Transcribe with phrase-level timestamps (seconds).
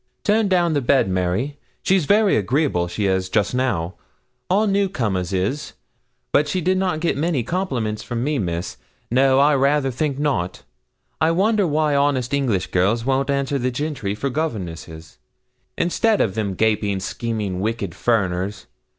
[0.23, 1.59] 'Turn down the bed, Mary.
[1.83, 3.93] She's very agreeable she is, just now
[4.49, 5.73] all new comers is;
[6.31, 8.77] but she did not get many compliments from me, Miss
[9.11, 10.63] no, I rayther think not.
[11.21, 15.19] I wonder why honest English girls won't answer the gentry for governesses,
[15.77, 18.65] instead of them gaping, scheming, wicked furriners?